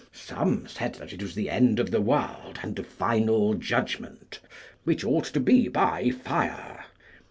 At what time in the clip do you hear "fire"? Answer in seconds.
6.09-6.85